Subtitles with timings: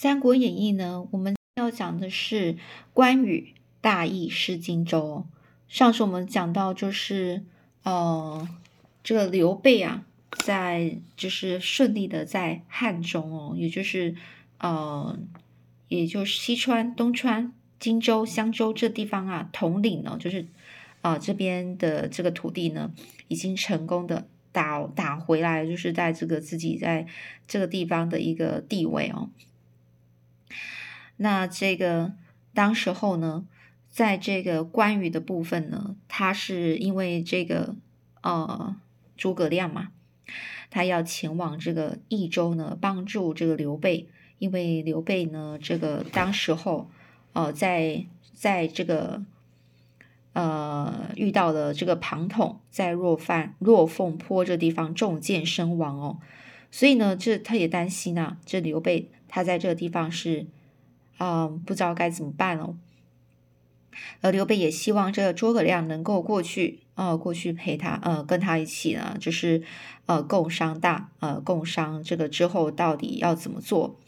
[0.00, 2.56] 三国演义》呢，我们要讲的是
[2.94, 5.26] 关羽大意失荆州。
[5.66, 7.42] 上次我们讲到，就是
[7.82, 8.48] 呃，
[9.02, 10.06] 这个刘备啊，
[10.44, 14.14] 在就是顺利的在汉中哦，也就是
[14.58, 15.18] 呃，
[15.88, 20.46] 也就是西川、东川、荆州、襄州这地方啊，统领呢，就是
[21.00, 22.92] 啊这边的这个土地呢，
[23.26, 27.04] 已经成功的打打回来，就是在这个自己在
[27.48, 29.30] 这个地方的一个地位哦。
[31.20, 32.12] 那这个
[32.54, 33.44] 当时候呢，
[33.88, 37.74] 在这个关羽的部分呢，他是因为这个
[38.22, 38.76] 呃
[39.16, 39.88] 诸葛亮嘛，
[40.70, 44.08] 他要前往这个益州呢，帮助这个刘备，
[44.38, 46.88] 因为刘备呢，这个当时候
[47.32, 49.24] 呃在在这个
[50.34, 56.18] 呃遇到了这个庞统，在若范若凤坡这地方中箭身亡哦，
[56.70, 60.46] 所以呢，这他也担心啊，这刘备他在这个地方是。
[61.18, 62.76] 嗯，不知道该怎么办哦。
[64.20, 69.62] 而刘备也希望这个诸葛亮能够过去，呃，过去陪他，呃，跟他一起呢，就是
[70.06, 73.98] 呃，共商大，呃，共商这个之后到底要怎么做。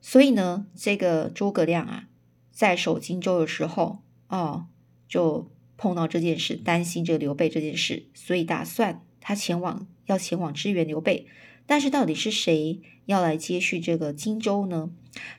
[0.00, 2.04] 所以呢，这个诸葛亮啊，
[2.52, 4.66] 在守荆州的时候，哦，
[5.08, 11.26] 就碰到这件事，担心这个刘备这件事，所以打算他前往，要前往支援刘备。
[11.66, 14.90] 但是到底是谁要来接续这个荆州呢？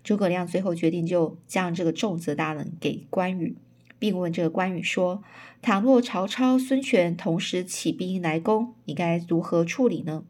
[0.04, 3.58] 诸葛亮最后决定就将这个重责大任给关羽，
[4.00, 5.22] 并问这个关羽说
[5.62, 10.24] ：“倘若曹操、孙权同时起兵来攻，你该如何处理呢？”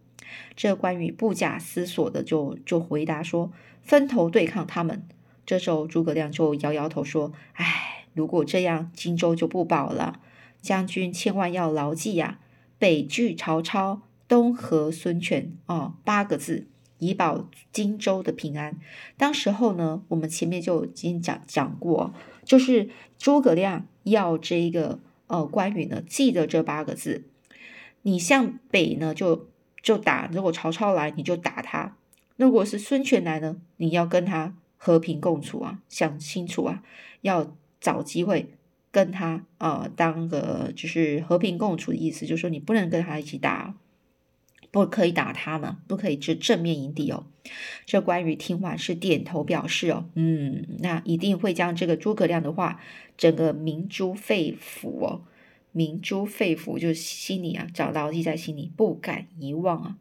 [0.55, 3.51] 这关羽不假思索的就就回答说
[3.83, 5.07] ：“分头对抗他们。”
[5.45, 10.19] 这时候诸葛亮就摇摇头说：“唉，如果这样，荆州就不保了。
[10.61, 12.39] 将军千万要牢记呀，
[12.79, 18.79] 北拒曹操。”东和孙权哦，八个字，以保荆州的平安。
[19.17, 27.25] 当时候呢，我们前面就已经讲讲过，就是诸葛亮要这个呃关羽呢记得这八个字。
[28.01, 29.47] 你向北呢就
[29.81, 31.95] 就打，如果曹操来你就打他；
[32.37, 36.83] 那如果是孙权来呢，你要跟他和平共处啊，想清楚啊，
[37.21, 38.53] 要找机会
[38.91, 43.75] 跟他呃当个就是和平共处的意思，就是说你不能跟他一起打。
[44.75, 47.27] 不可以打他们，不可以直正面迎敌哦。
[47.85, 52.81] 这关羽听完是点头表示哦，嗯，那一定会将这个诸葛亮的话
[53.15, 55.21] 整个铭珠肺腑哦，
[55.71, 59.95] 铭珠肺腑就是心里啊，找牢记在心里，不敢遗忘啊。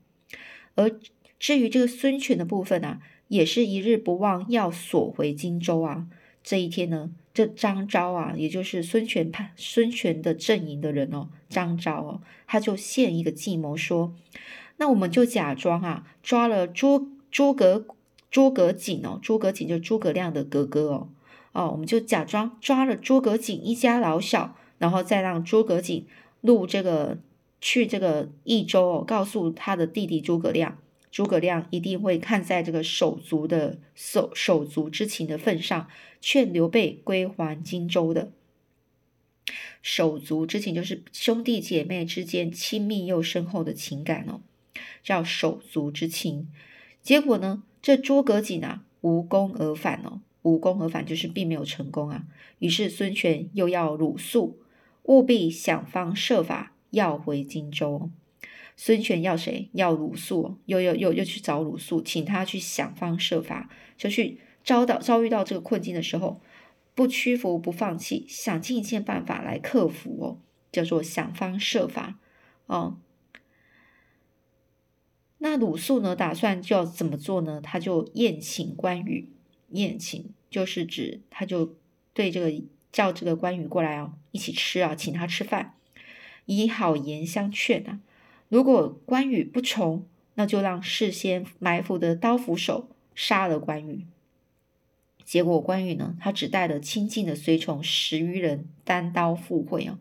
[0.75, 0.91] 而
[1.39, 2.99] 至于这个孙权的部分呢，
[3.29, 6.09] 也是一日不忘要索回荆州啊。
[6.43, 14.13] 这一天呢，这张昭啊，也就是孙权派孙权的阵营的人哦，张昭哦，他就献一个计谋说。
[14.77, 17.87] 那我们就假装啊，抓了诸诸葛
[18.31, 21.09] 诸葛瑾哦，诸葛瑾就是诸葛亮的哥哥哦，
[21.53, 26.07] 哦，我们就假装抓了诸葛瑾一家老小，然后再让诸葛瑾
[26.41, 27.19] 入这个
[27.61, 30.79] 去这个益州哦，告诉他的弟弟诸葛亮，
[31.11, 35.89] 诸葛亮一定会看在这个手足的手手足之情的份上，
[36.21, 38.33] 劝刘备归还荆州的。
[39.81, 44.41] 手足之情就是兄弟姐妹之间亲密又深厚的情感哦。
[45.03, 46.49] 叫手足之情，
[47.03, 47.63] 结果呢？
[47.83, 52.25] 这诸葛瑾啊，无功而返哦，无功而返就是并没有成功啊。
[52.59, 54.59] 于是孙权又要鲁肃，
[55.03, 58.11] 务必想方设法要回荆州。
[58.77, 59.69] 孙权要谁？
[59.73, 63.69] 要鲁肃，又又又又去找鲁肃，请他去想方设法，
[63.99, 66.41] 就去遭到遭遇到这个困境的时候，
[66.95, 70.39] 不屈服，不放弃，想尽一切办法来克服哦，
[70.73, 72.19] 叫做想方设法
[72.67, 72.97] 哦。
[75.45, 76.17] 那鲁肃呢？
[76.17, 77.61] 打算就要怎么做呢？
[77.63, 79.29] 他就宴请关羽，
[79.73, 81.75] 宴请就是指他就
[82.15, 82.51] 对这个
[82.91, 85.75] 叫这个关羽过来啊，一起吃啊，请他吃饭，
[86.47, 88.01] 以好言相劝啊。
[88.49, 90.07] 如果关羽不从，
[90.37, 94.07] 那就让事先埋伏的刀斧手杀了关羽。
[95.27, 99.99] 结果关羽呢，他只带了亲近的随从十余人，单刀赴会啊。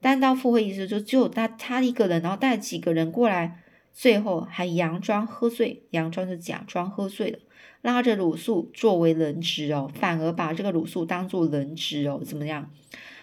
[0.00, 3.61] 单刀赴会意思就只有他他一个人，然后带几个人过来。
[3.92, 7.38] 最后还佯装喝醉，佯装就假装喝醉了，
[7.82, 12.70] 拉着鲁肃作为人质哦，反而把这个鲁肃当做人质哦，怎么样？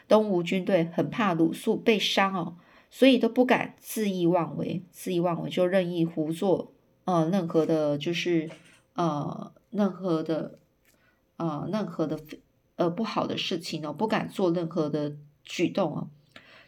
[0.07, 2.57] 东吴军队很怕鲁肃被伤哦，
[2.89, 6.72] 所以都不敢恣意妄为，恣意妄为就任意胡作，
[7.06, 8.50] 呃，任何的，就是
[8.94, 10.60] 呃，任何的，
[11.38, 12.19] 呃，任何的
[12.75, 16.07] 呃不好的事情哦，不敢做任何的举动哦，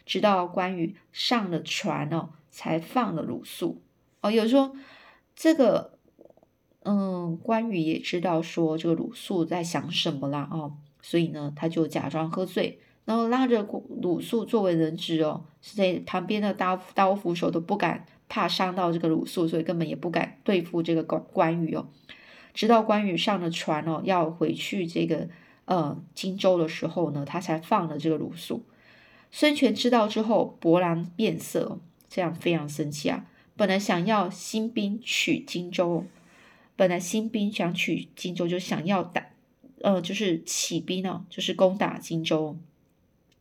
[0.04, 3.80] 直到关羽上了船哦，才放了鲁肃。
[4.22, 4.74] 哦，有说
[5.36, 5.98] 这个
[6.84, 13.62] 嗯，关羽也知道说这个鲁肃在想什么啦哦，所以呢，他就假装喝醉，然后拉着
[14.00, 21.88] 鲁肃作为人质哦，是在旁边的刀刀斧手都不敢，怕伤到这个鲁肃，所以根本也不敢对付这个关关羽哦。
[22.54, 25.28] 直到关羽上了船哦，要回去这个
[25.64, 28.64] 呃荆州的时候呢，他才放了这个鲁肃。
[29.30, 31.78] 孙权知道之后，勃然变色，
[32.08, 33.24] 这样非常生气啊！
[33.56, 36.04] 本来想要兴兵取荆州，
[36.76, 39.26] 本来兴兵想取荆州，就想要打，
[39.82, 42.56] 呃，就是起兵呢，就是攻打荆州。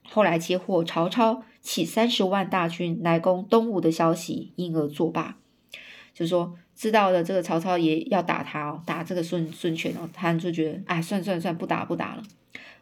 [0.03, 5.37] 后来接获曹操起三十万大军来攻东吴的消息，因而作罢。
[6.13, 12.23] 就说知道了这个曹操也要打他哦，打这个孙孙权哦，他就觉得哎，算算算，不打不打了。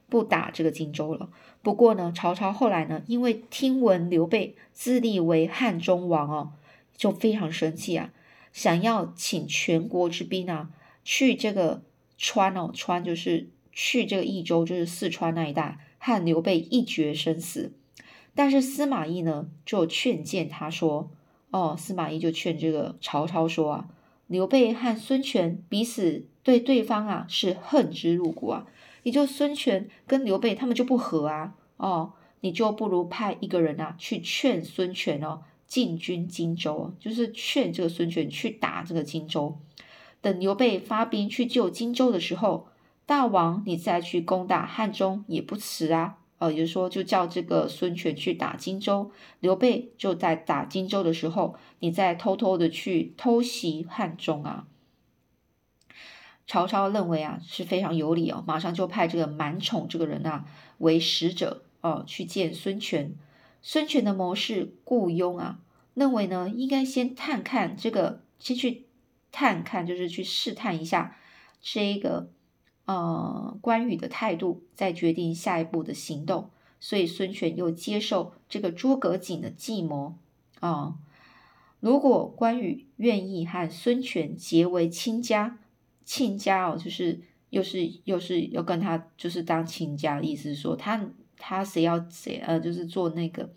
[0.10, 1.30] 不打这个荆州了。
[1.62, 6.52] 不过呢，曹操后来呢，因为听闻刘备自立为汉中王哦，
[7.00, 8.12] 就非常生气啊，
[8.52, 10.70] 想要请全国之兵啊，
[11.06, 11.82] 去这个
[12.18, 17.72] 川哦，川就是去这个益州，就是四川那一带，和刘备一决生死。
[18.36, 21.10] 但是司马懿呢，就劝谏他说
[21.52, 23.88] ：“哦，司马懿就劝这个曹操说啊，
[24.28, 28.68] 刘备和孙权彼此对对方啊是恨之入骨啊。”
[29.04, 32.12] 也就孙权跟刘备他们就不和啊，哦，
[32.42, 39.58] 你就不如派一个人啊去劝孙权哦进军荆州，就是劝这个孙权去打这个荆州。
[40.20, 42.68] 等刘备发兵去救荆州的时候，
[43.06, 46.18] 大王你再去攻打汉中也不迟啊。
[46.40, 49.12] 哦，也就是说，就叫这个孙权去打荆州，
[49.42, 54.66] 刘备就在打荆州的时候，你再偷偷的去偷袭汉中啊。
[56.48, 60.46] 曹操认为啊是非常有理哦，马上就派这个满宠这个人啊
[60.80, 63.14] 为使者哦去见孙权。
[63.62, 65.60] 孙权的谋士顾雍啊
[65.94, 68.86] 认为呢，应该先探看这个，先去
[69.32, 71.18] 探看，就是去试探一下
[71.62, 72.30] 这个
[72.86, 76.50] 呃关羽的态度，再决定下一步的行动。
[76.80, 80.16] 所以孙权又接受这个诸葛瑾的计谋
[80.60, 80.96] 啊，
[81.80, 85.60] 如果关羽愿意和孙权结为亲家。
[86.06, 87.22] 亲家哦，就是
[87.52, 91.08] 又是又是要跟他就是当亲家的，意思是说他
[91.40, 93.50] 他谁要谁呃，就是做那个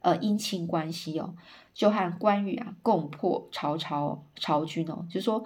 [0.00, 1.34] 呃姻亲关系哦，
[1.74, 5.44] 就和关羽啊共破曹操曹军哦，就说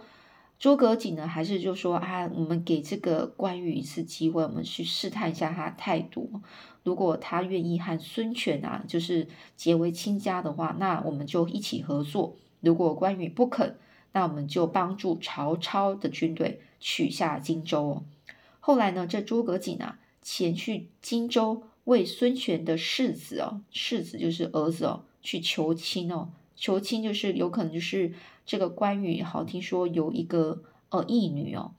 [0.58, 6.30] 诸葛瑾呢，还是就说啊，我们给这个关羽一次机会，我们去试探一下他态度，
[6.82, 9.26] 如果他愿意和孙权啊就是
[9.56, 13.78] 结为亲家的话，那我们就一起合作；如果关羽不肯。
[14.14, 18.02] 那我们就帮助曹操的军队取下荆州哦。
[18.60, 26.30] 后来呢，这诸葛瑾啊，前去荆州为孙权的世子哦，世子就是儿子哦，去求亲哦。
[26.56, 28.14] 求亲就是有可能就是
[28.46, 31.74] 这个关羽，好听说有一个呃义女哦，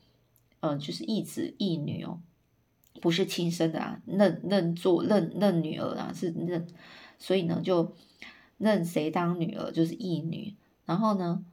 [0.59, 2.19] 呃就是义子义女哦，
[3.01, 6.67] 不是亲生的啊，认认做认认女儿啊，是认，
[7.17, 7.95] 所以呢就
[8.57, 10.53] 认谁当女儿就是义女，
[10.85, 11.45] 然后呢。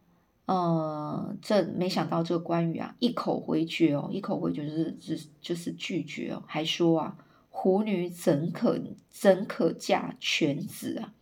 [0.46, 7.16] 呃，这没想到这个关羽啊，一口回绝哦，一口回绝就是是就是拒绝哦，还说啊，
[7.50, 8.76] 虎女怎可
[9.08, 11.14] 怎可嫁犬子啊？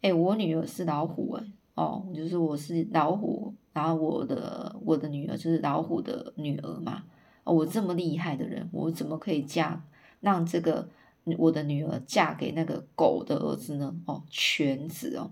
[0.00, 7.04] 哎，我女儿是老虎哎，哦，就是我是老虎，然后我的我的女儿就是老虎的女儿嘛，
[7.44, 9.84] 我这么厉害的人，我怎么可以嫁
[10.20, 10.88] 让这个
[11.38, 13.94] 我的女儿嫁给那个狗的儿子呢？
[14.06, 15.30] 哦，犬子哦。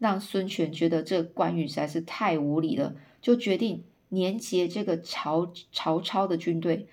[0.00, 6.88] 让孙权觉得这关羽实在是太无理了，就决定连结这个曹曹操的军队，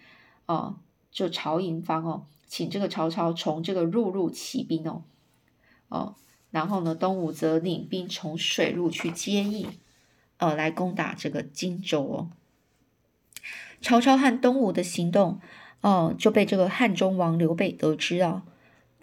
[0.45, 0.75] 哦，
[1.09, 5.03] 就曹营方哦，请这个曹操从这个陆路起兵哦，
[5.87, 6.15] 哦，
[6.51, 9.69] 然后呢，东吴则领兵从水路去接应，
[10.35, 12.29] 呃，来攻打这个荆州哦。
[13.81, 15.39] 曹操和东吴的行动，
[15.79, 18.43] 哦，就被这个汉中王刘备得知啊。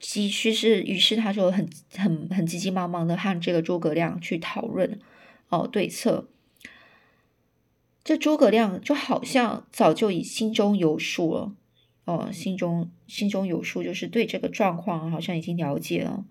[0.06, 5.00] 急需是，于是他就很很很急急忙忙的和这个诸葛亮去讨论
[5.48, 6.28] 哦对策。
[8.04, 11.54] 这诸葛亮就好像早就已心中有数了
[12.04, 16.26] 哦，心中心中有数，就是对这个状况好像已经了解了，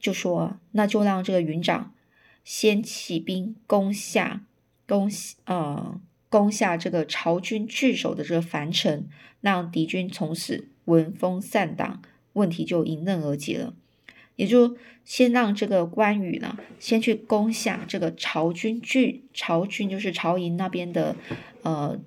[0.00, 1.94] 就说那就让这个云长
[2.42, 4.44] 先起兵攻下
[4.84, 5.08] 攻
[5.44, 9.08] 呃攻下这个曹军据守的这个樊城，
[9.40, 12.02] 让敌军从此闻风丧胆。
[12.32, 13.74] 问题就迎刃而解了，
[14.36, 21.16] 也就先让这个关羽呢，先去攻下这个曹军据曹军就是曹营那边的，
[21.62, 21.98] 呃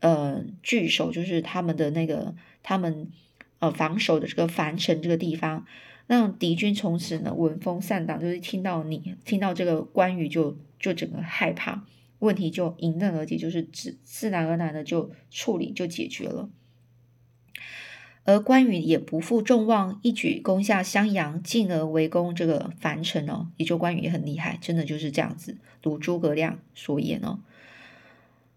[0.00, 3.10] 呃据守，就是他们的那个他们
[3.58, 5.66] 呃防守的这个樊城这个地方，
[6.06, 11.84] 让敌军从此呢闻风丧胆，就是听到你听到这个关羽就就整个害怕，
[12.18, 16.50] 问题就迎刃而解，就是自自然而然的就处理就解决了。
[18.26, 23.46] 而关羽也不负众望，一举攻下襄阳，进而围攻这个樊城哦。
[23.56, 27.38] 也就关羽也很厉害，真的就是这样子，如诸葛亮所言哦。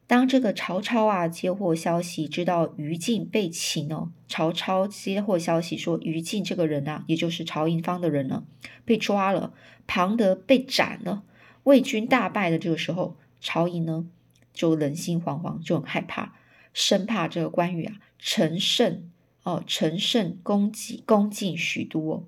[0.07, 8.43] 当这个曹操啊接获消息，知道于禁被擒哦，曹操接获消息说于禁这个人啊，也就是曹营方的人呢，
[8.83, 9.53] 被抓了，
[9.85, 11.21] 庞德被斩了，
[11.65, 14.07] 魏军大败的这个时候，曹营呢
[14.51, 16.33] 就人心惶惶，就很害怕，
[16.73, 19.11] 生怕这个关羽啊乘胜。
[19.43, 22.25] 哦，乘胜攻击攻进许都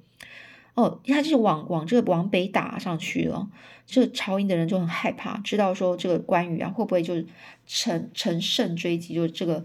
[0.74, 3.50] 哦，他就是往往这个往北打上去了。
[3.86, 7.28] 这个曹营的人就很害怕，知道说这个关羽啊会不会就是
[7.68, 9.64] 乘乘胜追击，就是这个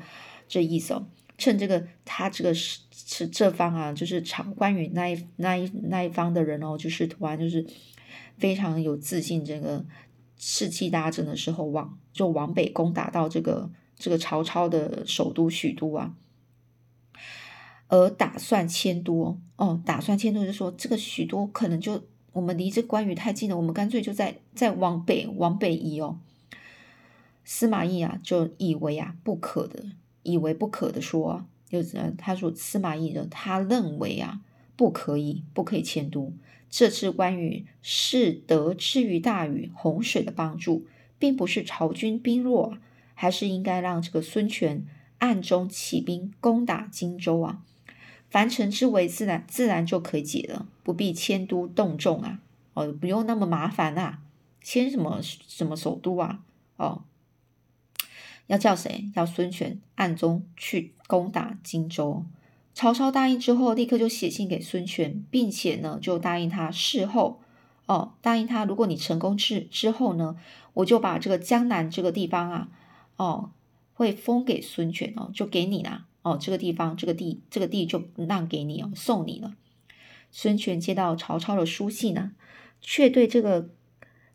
[0.48, 1.06] 这意思哦。
[1.38, 7.64] 趁这个他这个是是这方啊，就是曹关羽那一那一那一方的人哦，就是突然就是
[8.38, 9.84] 非常有自信，这个
[10.38, 16.14] 士气大振的时候，往就往北攻打到这个这个曹操的首都许都啊。
[17.88, 22.02] 而打算迁都哦，打算迁都就说这个许多可能就
[22.32, 26.18] 我们离这关羽太近了，我们干脆就在再往北往北移哦。
[27.44, 29.84] 司马懿啊，就以为啊不可的，
[30.24, 34.40] 以为不可的说，就是他说司马懿的他认为啊
[34.76, 36.32] 不可以，不可以迁都。
[36.68, 40.84] 这次关羽是得之于大禹洪水的帮助，
[41.20, 42.76] 并不是曹军兵弱，
[43.14, 44.84] 还是应该让这个孙权
[45.18, 47.62] 暗中起兵攻打荆州啊。
[48.28, 52.40] 樊城之围自然自然就可以解了，不必迁都动众啊，
[52.74, 54.18] 哦，不用那么麻烦啊，
[54.60, 56.40] 迁什么什么首都啊，
[56.76, 57.02] 哦，
[58.48, 59.10] 要叫谁？
[59.14, 62.24] 要孙权暗中去攻打荆州。
[62.74, 67.40] 曹操答应之后，立刻就写信给孙权，并且呢，就答应他事后，
[67.86, 70.36] 哦，答应他，如果你成功之之后呢，
[70.74, 72.68] 我就把这个江南这个地方啊，
[73.16, 73.50] 哦，
[73.94, 76.04] 会封给孙权哦，就给你啦。
[76.26, 79.54] 哦，这个地方，这个地，这个地就让给你哦，送你了。
[80.32, 82.32] 孙权接到曹操的书信呢，
[82.80, 83.70] 却对这个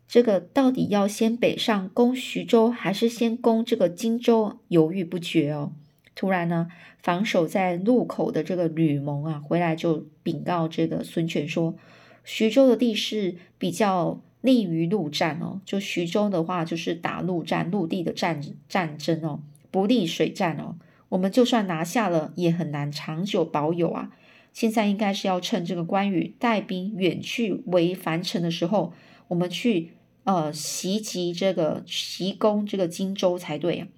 [0.08, 5.74] 这个到底要先北上攻徐州，还是先攻这个荆州，犹豫不决哦。
[6.14, 6.68] 突然呢，
[7.02, 11.76] 防守在路口的这个吕蒙啊，回来就禀告这个孙权说，
[12.24, 20.76] 徐州的地势比较利于陆战哦，就徐州的话，就是打陆战，陆地的战战争哦，不利水战哦。
[21.12, 24.12] 我们就算拿下了，也很难长久保有啊！
[24.50, 28.94] 现在应该是要趁这个关羽带兵远去围樊城的时候，
[29.28, 29.92] 我们去
[30.24, 33.88] 呃袭击这个袭攻这个荆州才对啊！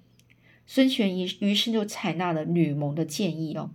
[0.65, 3.71] 孙权于于是就采纳了吕蒙的建议哦。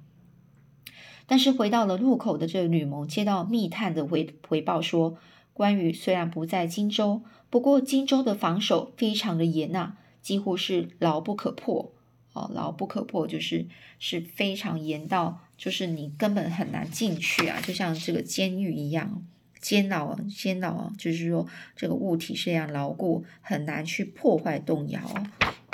[1.26, 5.16] 但是回到了路口的这个吕蒙接到密探的回回报说，
[5.54, 11.94] 关羽虽然不在荆州，不过荆州的防守非常的严呐，几乎是牢不可破。
[12.32, 13.66] 哦，牢不可破，就是
[13.98, 19.24] 是非常严到，就是你根本很难进去啊，就像这个监狱一样，
[19.60, 25.00] 监牢啊，监牢啊，就是说这个物体是这样牢固，很难去破坏动摇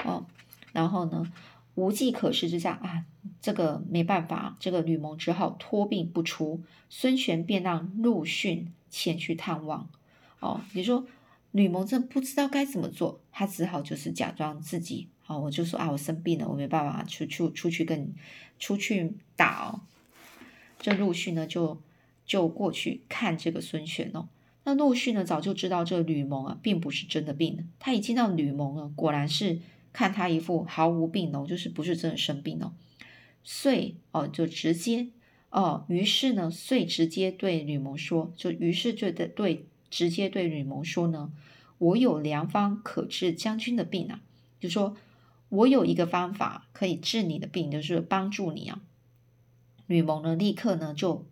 [0.04, 0.26] 哦。
[0.72, 1.30] 然后呢，
[1.74, 3.04] 无计可施之下啊，
[3.40, 9.90] 这个没办法，这个吕蒙只好托病不出，孙权便让陆逊前去探望。
[10.40, 11.06] 哦，你说
[11.52, 15.08] 吕蒙真不知道该怎么做，他只好就是假装自己。
[15.26, 18.14] 哦，我就说啊，我生病了，我没办法出出出去跟
[18.60, 19.80] 出去打哦。
[20.78, 21.80] 这陆逊呢，就
[22.24, 24.28] 就过去看这个孙权哦。
[24.62, 27.64] 那陆逊呢，早就知道这吕蒙啊，并不是真的病了。
[27.80, 29.58] 他一见到吕蒙呢，果然是
[29.92, 32.72] 看他一副毫无病哦，就是不是真的生病哦。
[33.42, 35.08] 遂哦，就直接
[35.50, 41.32] 哦，于是呢，遂直接对吕蒙说，就于是就对对直接对吕蒙说呢，
[41.78, 44.20] 我有良方可治将军的病啊，
[44.60, 44.96] 就说。
[45.48, 48.80] 我有一个方法可以治你的病，就是帮助你啊。
[49.86, 51.26] 吕蒙呢，立刻呢就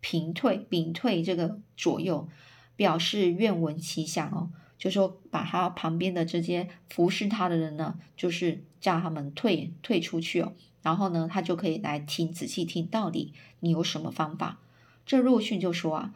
[0.00, 2.28] 平退、屏退这个左右，
[2.76, 4.50] 表示愿闻其详哦。
[4.78, 10.52] 就说把他旁边的这些服侍他的人呢，就是叫他们退退出去哦。
[10.82, 14.60] 然后呢，他就可以来听，仔细听，到底你有什么方法？
[15.04, 16.14] 这陆逊就说啊，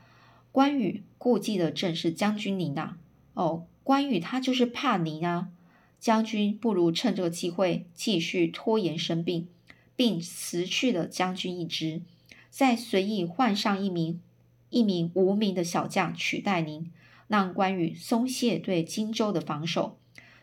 [0.52, 2.98] 关羽顾忌的正是将军您呐。
[3.34, 5.48] 哦，关羽他就是怕您啊。
[6.02, 9.46] 将军不如趁这个机会继续拖延生病，
[9.94, 12.02] 并辞去了将军一职，
[12.50, 14.20] 再随意换上一名
[14.68, 16.90] 一名无名的小将取代您，
[17.28, 19.96] 让关羽松懈对荆州的防守，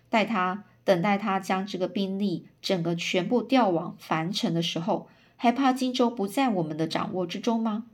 [0.08, 7.88] 待他等待他将这个兵力整个全部调往樊城的时候，还怕荆州不在我们的掌握之中吗？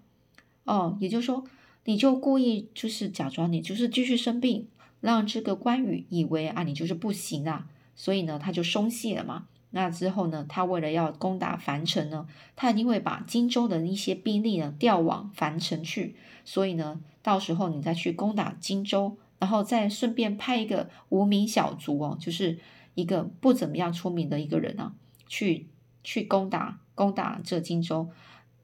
[0.66, 1.44] 哦，也就是说，
[1.86, 4.68] 你就故意就是假装你就是继续生病。
[5.06, 9.46] 让这个关羽以为啊你就是不行啊，所以呢他就松懈了嘛。
[9.70, 22.58] 那之后呢，他为了要攻打樊城呢，他一定会把荆州的一些兵力呢调往樊城去，所以呢，到时候你再去攻打荆州，然后再顺便派一个无名小卒哦，就是
[22.96, 24.96] 一个不怎么样出名的一个人啊，
[25.28, 25.68] 去
[26.04, 28.10] 去攻打攻打这荆州，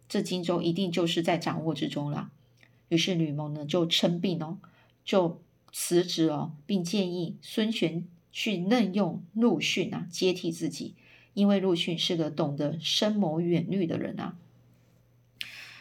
[0.09, 2.31] 这荆州一定就是在掌握之中了。
[2.87, 4.57] 于是吕蒙呢就称病哦，
[5.05, 5.41] 就
[5.71, 10.95] 辞职哦，并建议孙权去任用陆逊啊接替自己，
[11.33, 14.35] 因为陆逊是个懂得深谋远虑的人啊。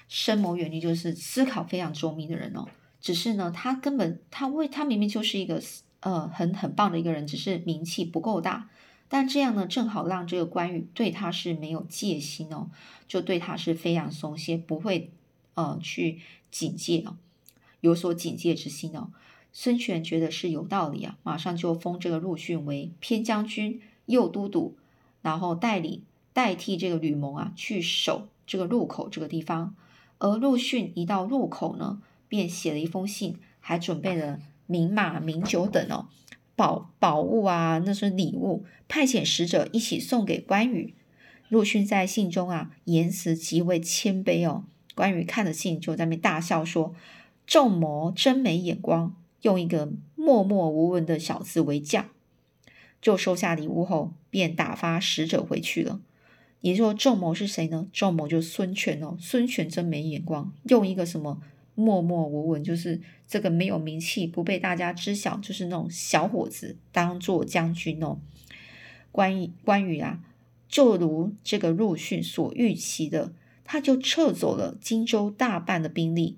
[0.09, 2.67] 深谋远虑就是思考非常周密的人哦。
[3.01, 5.63] 只是呢，他根本他为他明明就是一个
[6.01, 8.69] 呃很很棒的一个人，只是名气不够大。
[9.09, 12.71] 但这样呢，正好让这个关羽对他是没有戒心哦，
[13.09, 15.11] 就对他是非常松懈，不会
[15.55, 16.21] 呃去。
[16.51, 17.17] 警戒哦，
[17.81, 19.13] 有所警戒之心哦。
[19.53, 24.77] 孙权觉得是有道理啊，马上就封这个陆逊为偏将军、右都督，
[25.23, 26.03] 然后带领
[26.33, 29.75] 代替这个吕蒙啊去守这个路口这个地方。
[30.19, 36.09] 而陆逊一到路口呢，便写了一封信，还准备了名马、名酒等哦
[36.55, 40.95] 宝宝物啊，那是礼物，派遣使者一起送给关羽。
[41.49, 44.65] 陆逊在信中啊，言辞极为谦卑哦。
[44.95, 46.95] 关羽看了信，就在那边大笑说
[47.47, 52.09] ：“仲谋真没眼光，用一个默默无闻的小子为将。”
[53.03, 56.01] 就收下礼物后，便打发使者回去了。
[56.61, 57.89] 也就说，仲谋是谁呢？
[57.93, 59.17] 仲谋就孙权哦。
[59.19, 61.41] 孙权真没眼光，用一个什么
[61.75, 68.19] 默默无闻，就是这个没有名气、不被大家知晓，就是那种小伙子当做将军哦。
[69.11, 70.21] 关羽，关羽啊，
[70.69, 73.33] 就如这个陆逊所预期的。
[73.65, 76.37] 他就撤走了荆州大半的兵力，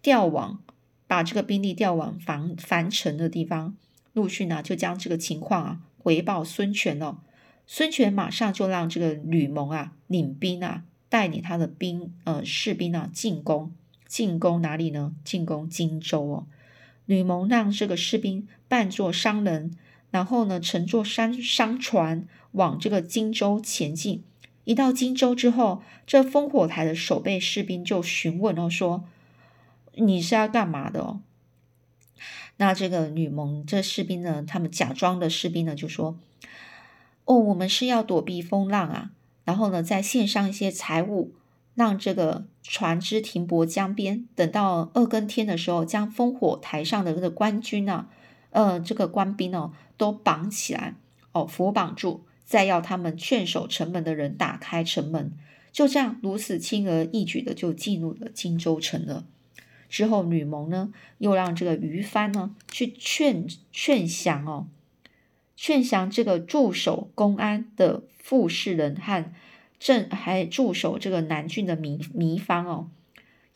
[0.00, 0.62] 调往
[1.10, 3.74] 把这个兵力调往樊樊城的地方。
[4.12, 7.20] 陆逊呢，就将这个情况啊回报孙权了。
[7.66, 13.72] 孙权马上就让这个吕蒙啊领兵啊带领他的兵呃士兵啊进攻
[14.06, 15.12] 进攻哪里呢？
[15.24, 16.46] 进攻荆州哦。
[17.06, 19.72] 吕蒙让这个士兵扮作商人，
[20.12, 24.22] 然后呢乘坐商商船往这个荆州前进。
[24.62, 29.04] 一到荆州之后，这烽火台的守备士兵就询问哦，说
[29.94, 31.20] 你是要干嘛的哦？
[32.56, 36.18] 那这个吕蒙这士兵呢，他们假装的士兵呢，就说：
[37.24, 39.10] 哦，我们是要躲避风浪啊，
[39.44, 41.34] 然后呢，再献上一些财物，
[41.74, 48.08] 让这个船只停泊江边，等到二更天的时候，将烽火台上的这个官军啊，
[48.50, 50.94] 呃，这个官兵哦，都绑起来
[51.32, 52.24] 哦，扶绑住。
[52.44, 55.32] 再要他们劝守城门的人打开城门，
[55.70, 59.24] 就这样如此轻而易举的就进入了荆州城了。
[59.90, 64.68] 之后，吕蒙呢又让这个于帆呢去劝劝降哦，
[65.56, 69.30] 劝降这个驻守公安的傅士仁和
[69.78, 72.88] 正还驻守这个南郡的糜糜芳哦，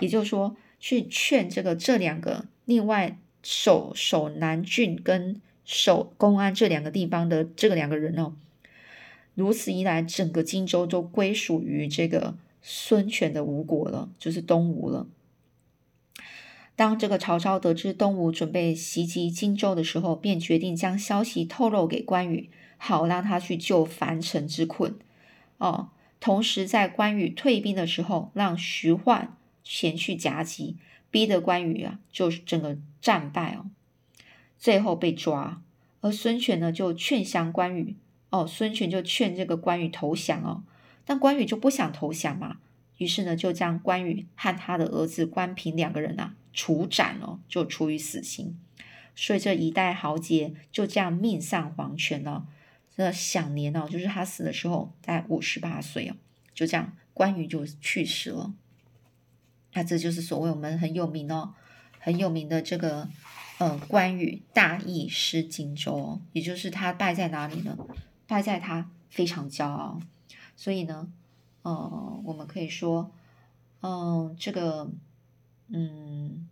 [0.00, 8.34] 也就是说去劝这个这两个另外守守南郡跟守公安这两个地方的这个两个人哦。
[9.34, 15.06] 如此一来，整个荆州都归属于这个孙权的吴国了，就是东吴了。
[16.76, 24.96] 当这个曹操得知东吴准备袭击荆州的时候，便决定将消息透露给关羽，好让他去救樊城之困。
[25.58, 30.76] 哦，同时在关羽退兵的时候，让徐焕前去夹击，
[31.10, 33.66] 逼得关羽啊，就是整个战败哦，
[34.58, 35.62] 最后被抓。
[36.00, 37.96] 而孙权呢，就劝降关羽。
[38.30, 40.64] 哦，孙权就劝这个关羽投降哦，
[41.04, 42.56] 但关羽就不想投降嘛，
[42.98, 48.58] 于是呢，就将关羽和他的儿子关平两个人啊处斩哦，就处于死刑。
[49.14, 52.46] 所以这一代豪杰就这样命丧黄泉了。
[52.96, 56.16] 这享年哦，就是他死的时候在五十八岁哦，
[56.54, 58.54] 就这样关羽就去世了。
[59.72, 61.54] 那这就是所谓我们很有名哦，
[61.98, 63.08] 很有名的这个
[63.58, 67.76] 呃关羽大意失荆州哦，也就是他败在哪里呢？
[68.26, 70.00] 败在他非常骄傲，
[70.56, 71.08] 所以呢，
[71.62, 73.10] 呃，我们可以说，
[73.82, 74.90] 嗯，这个，
[75.68, 76.48] 嗯，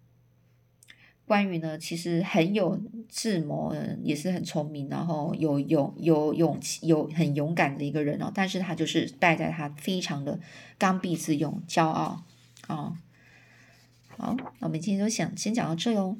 [1.27, 8.31] 关羽呢，其实很有智谋，也是很聪明，然后有勇有勇气，有很勇敢的一个人哦。
[8.35, 10.41] 但是他就是败在他非常的
[10.79, 12.25] 刚愎自用、骄傲
[12.67, 12.97] 啊。
[14.19, 16.17] 好，那我们今天就想先讲到这喽。